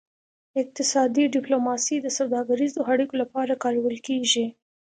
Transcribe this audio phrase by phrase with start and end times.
[0.61, 4.45] اقتصادي ډیپلوماسي د سوداګریزو اړیکو لپاره کارول کیږي